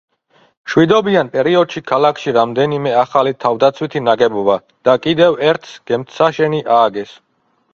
მშვიდობიან 0.67 1.27
პერიოდში 1.33 1.83
ქალაქში 1.91 2.33
რამდენიმე 2.39 2.93
ახალი 3.01 3.35
თავდაცვითი 3.45 4.01
ნაგებობა 4.09 4.57
და 4.89 4.97
კიდევ 5.05 5.39
ერთს 5.51 5.77
გემთსაშენი 5.93 6.65
ააგეს. 6.79 7.15